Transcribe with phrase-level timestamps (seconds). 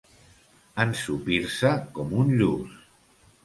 [0.83, 2.77] Ensopir-se com un lluç.